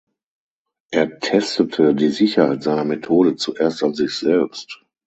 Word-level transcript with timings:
Er 0.89 1.19
testete 1.19 1.93
die 1.93 2.09
Sicherheit 2.09 2.63
seiner 2.63 2.85
Methode 2.85 3.35
zuerst 3.35 3.83
an 3.83 3.93
sich 3.93 4.15
selbst. 4.17 4.83